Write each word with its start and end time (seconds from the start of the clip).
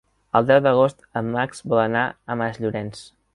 El 0.37 0.45
deu 0.51 0.61
d'agost 0.67 1.03
en 1.21 1.29
Max 1.35 1.61
vol 1.75 1.83
anar 1.83 2.07
a 2.09 2.39
Masllorenç. 2.41 3.05